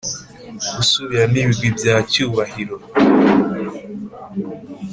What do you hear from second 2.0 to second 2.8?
cyubahiro